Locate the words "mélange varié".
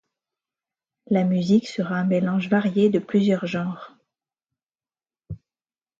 2.05-2.89